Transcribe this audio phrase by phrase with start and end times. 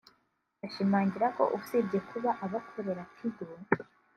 [0.65, 3.45] ashimangira ko usibye kuba abakorera Tigo